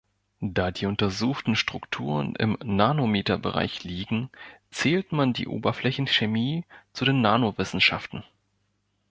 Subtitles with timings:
[0.49, 4.31] Da die untersuchten Strukturen im Nanometerbereich liegen,
[4.71, 8.23] zählt man die Oberflächenchemie zu den Nanowissenschaften.